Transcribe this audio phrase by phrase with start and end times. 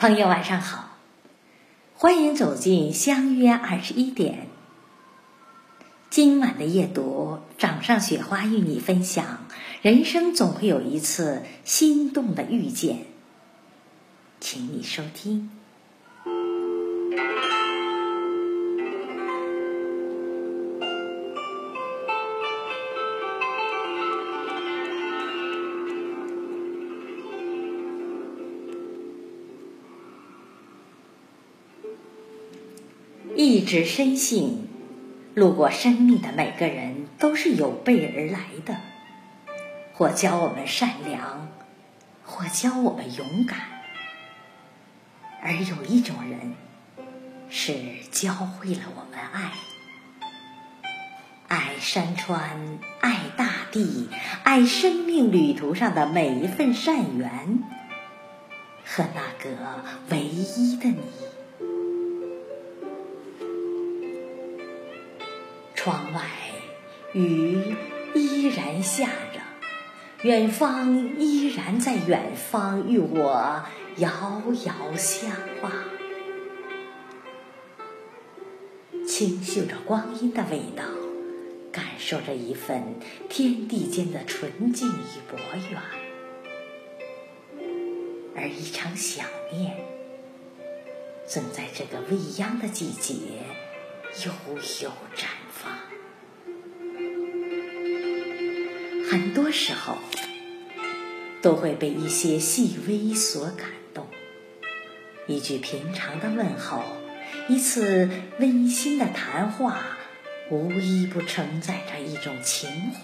[0.00, 0.96] 朋友晚上好，
[1.96, 4.46] 欢迎走进相约二十一点。
[6.08, 9.40] 今晚的夜读，掌上雪花与你分享：
[9.82, 13.06] 人生总会有一次心动的遇见，
[14.38, 15.50] 请你收听。
[33.40, 34.66] 一直深信，
[35.32, 38.80] 路过生命的每个人都是有备而来的，
[39.94, 41.46] 或教我们善良，
[42.24, 43.60] 或教我们勇敢。
[45.40, 46.54] 而有一种人，
[47.48, 47.74] 是
[48.10, 49.52] 教会了我们爱，
[51.46, 54.08] 爱山川，爱大地，
[54.42, 57.60] 爱生命旅途上的每一份善缘，
[58.84, 61.02] 和那个唯一的你。
[65.88, 66.20] 窗外
[67.14, 67.74] 雨
[68.12, 69.40] 依然下着，
[70.20, 73.64] 远方依然在远方与我
[73.96, 75.30] 遥遥相
[75.62, 75.72] 望，
[79.06, 80.84] 清嗅着光阴的味道，
[81.72, 83.00] 感受着一份
[83.30, 85.80] 天地间的纯净与博远，
[88.36, 89.74] 而一场想念，
[91.26, 93.14] 正在这个未央的季节
[94.26, 95.28] 悠悠绽。
[99.10, 99.96] 很多时候，
[101.40, 104.06] 都会被一些细微所感动。
[105.26, 106.82] 一句平常的问候，
[107.48, 109.96] 一次温馨的谈话，
[110.50, 113.00] 无一不承载着一种情怀。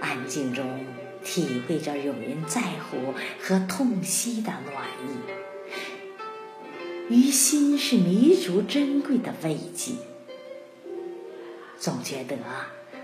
[0.00, 0.84] 安静中，
[1.22, 4.84] 体会着有人在乎和痛惜的暖
[7.08, 9.92] 意，于心是弥足珍贵的慰藉。
[11.78, 12.36] 总觉得。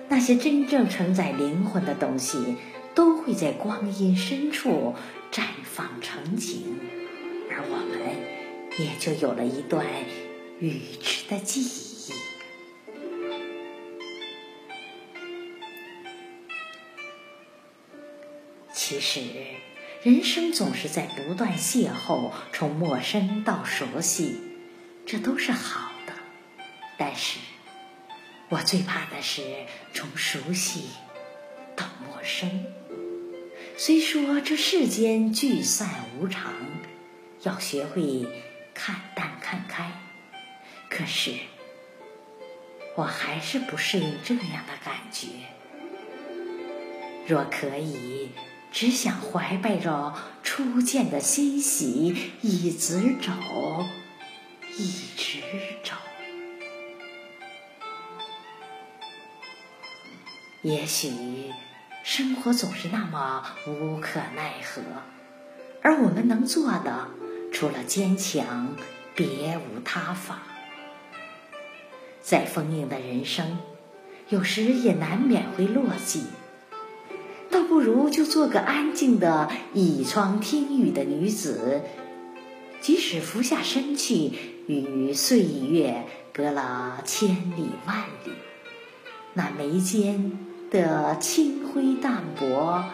[0.08, 2.56] 那些真正承载灵魂的东西，
[2.94, 4.94] 都会在光阴深处
[5.32, 6.78] 绽放成景，
[7.50, 7.98] 而我们
[8.78, 9.84] 也就有了一段
[10.60, 12.12] 与之的记忆。
[18.72, 19.20] 其实，
[20.02, 24.40] 人生总是在不断邂逅，从陌生到熟悉，
[25.04, 26.12] 这都是好的。
[26.96, 27.38] 但是。
[28.48, 29.42] 我最怕的是
[29.92, 30.84] 从熟悉
[31.74, 32.64] 到陌生。
[33.76, 36.54] 虽说这世间聚散无常，
[37.42, 38.24] 要学会
[38.72, 39.90] 看淡看开，
[40.88, 41.34] 可是
[42.94, 45.26] 我还是不适应这样的感觉。
[47.26, 48.30] 若可以，
[48.70, 50.14] 只想怀抱着
[50.44, 53.32] 初见的欣喜，一直走，
[54.78, 55.05] 一
[60.66, 61.12] 也许
[62.02, 64.82] 生活总是那么无可奈何，
[65.80, 67.06] 而我们能做的，
[67.52, 68.74] 除了坚强，
[69.14, 70.42] 别无他法。
[72.20, 73.58] 再丰盈的人生，
[74.28, 76.22] 有时也难免会落寂，
[77.48, 81.82] 倒不如就做个安静的倚窗听雨的女子，
[82.80, 84.32] 即使服下身去，
[84.66, 88.32] 与岁月隔了千里万里，
[89.34, 90.45] 那眉间。
[90.70, 92.84] 的清辉淡泊，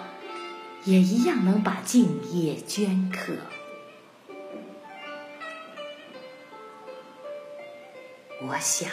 [0.85, 3.33] 也一样能把静夜镌刻。
[8.43, 8.91] 我想，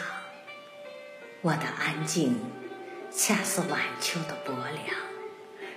[1.42, 2.36] 我的安静，
[3.10, 4.96] 恰似晚秋的薄凉，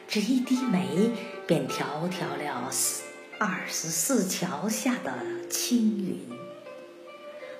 [0.08, 1.12] 只一滴眉，
[1.46, 2.72] 便迢迢了
[3.40, 6.30] 二十四桥下的青云。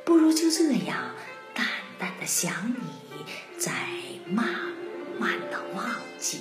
[0.06, 1.16] 不如就这样，
[1.54, 1.66] 淡
[2.00, 3.26] 淡的想你，
[3.58, 3.72] 在
[4.28, 4.73] 慢。
[5.20, 5.86] 慢的忘
[6.20, 6.40] 记，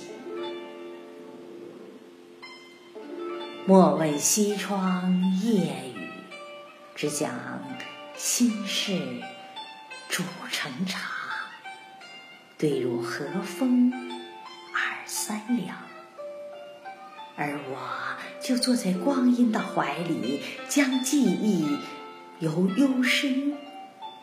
[3.65, 6.09] 莫问西窗夜雨，
[6.95, 7.31] 只讲
[8.15, 9.21] 心事
[10.09, 11.11] 煮成茶。
[12.57, 13.91] 对入和风
[14.73, 15.75] 二三两，
[17.35, 17.77] 而我
[18.41, 21.77] 就坐在光阴的怀里，将记忆
[22.39, 23.57] 由幽深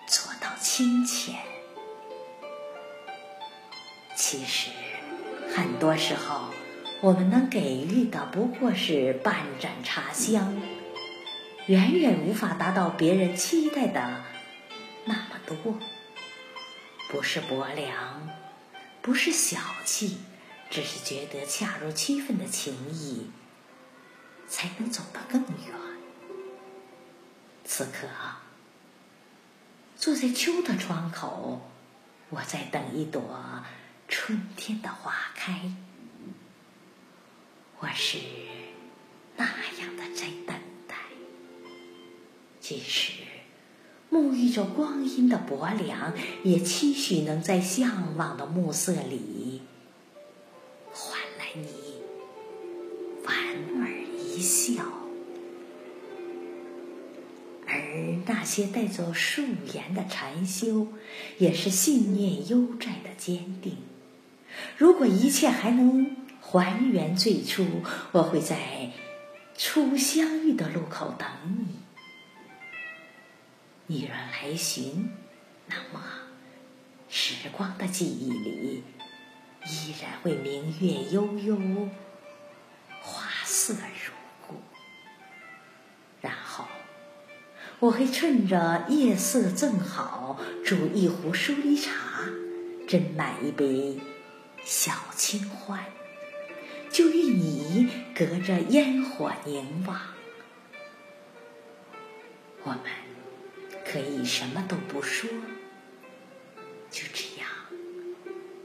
[0.06, 1.49] 做到清浅。
[4.30, 4.70] 其实，
[5.52, 6.50] 很多时候，
[7.00, 10.56] 我们能给予的不过是半盏茶香，
[11.66, 14.22] 远远无法达到别人期待的
[15.04, 15.80] 那么多。
[17.10, 18.28] 不是薄凉，
[19.02, 20.18] 不是小气，
[20.70, 23.32] 只是觉得恰如其分的情谊，
[24.46, 25.74] 才能走得更远。
[27.64, 28.06] 此刻，
[29.96, 31.68] 坐在秋的窗口，
[32.28, 33.20] 我在等一朵
[34.10, 35.72] 春天的花开。
[37.78, 38.18] 我是
[39.36, 39.44] 那
[39.78, 40.56] 样的在等
[40.88, 40.96] 待，
[42.58, 43.12] 即使
[44.10, 46.12] 沐浴着光阴的薄凉，
[46.42, 49.62] 也期许能在向往的暮色里，
[50.90, 52.02] 换来你
[53.24, 53.36] 莞
[53.80, 54.84] 尔一笑。
[57.64, 59.42] 而那些带着素
[59.72, 60.88] 颜的禅修，
[61.38, 63.76] 也是信念悠哉的坚定。
[64.76, 67.82] 如果一切还能还原最初，
[68.12, 68.90] 我会在
[69.56, 71.76] 初相遇的路口等你。
[73.86, 75.10] 你若来寻，
[75.66, 76.02] 那么
[77.08, 78.84] 时光的记忆里，
[79.66, 81.88] 依然会明月悠悠，
[83.00, 84.12] 花色如
[84.46, 84.62] 故。
[86.20, 86.64] 然后，
[87.80, 91.92] 我会趁着夜色正好，煮一壶疏梨茶，
[92.86, 93.98] 斟满一杯
[94.64, 95.84] 小清欢。
[96.90, 100.00] 就与你隔着烟火凝望，
[102.64, 102.82] 我们
[103.86, 105.30] 可以什么都不说，
[106.90, 107.48] 就这样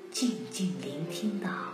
[0.09, 1.73] 静静聆听到，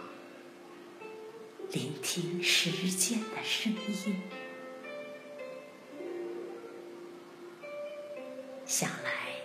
[1.72, 4.22] 聆听时间的声音。
[8.66, 9.38] 想来，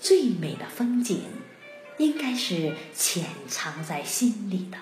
[0.00, 1.20] 最美的风景，
[1.98, 4.78] 应该是潜藏在心里的。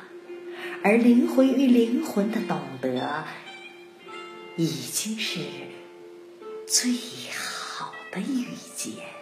[0.85, 3.25] 而灵魂与灵魂的懂得，
[4.56, 5.41] 已经是
[6.67, 6.93] 最
[7.31, 9.21] 好的遇见。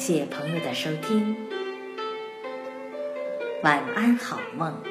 [0.00, 1.36] 谢朋友的收听，
[3.62, 4.82] 晚安，好梦。